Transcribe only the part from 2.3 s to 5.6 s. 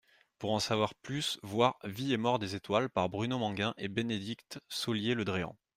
des étoiles par Bruno Manguin et Bénédicte Saulier-Le Dréan.